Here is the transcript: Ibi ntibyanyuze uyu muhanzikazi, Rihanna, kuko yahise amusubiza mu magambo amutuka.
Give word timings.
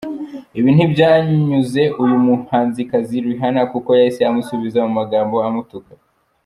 Ibi 0.57 0.69
ntibyanyuze 0.73 1.81
uyu 2.03 2.17
muhanzikazi, 2.25 3.15
Rihanna, 3.25 3.61
kuko 3.73 3.89
yahise 3.99 4.21
amusubiza 4.25 4.79
mu 4.85 4.91
magambo 4.99 5.37
amutuka. 5.47 5.91